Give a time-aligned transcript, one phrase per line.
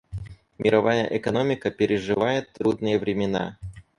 [0.57, 3.59] Мировая экономика переживает трудные времена.